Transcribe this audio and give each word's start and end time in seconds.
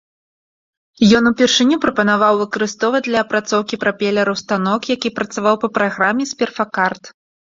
Ён 1.17 1.23
упершыню 1.31 1.77
прапанаваў 1.83 2.39
выкарыстоўваць 2.39 3.01
для 3.07 3.19
апрацоўкі 3.25 3.79
прапелераў 3.83 4.35
станок, 4.43 4.81
які 4.95 5.13
працаваў 5.21 5.55
па 5.65 5.69
праграме 5.77 6.23
з 6.31 6.39
перфакарт. 6.41 7.03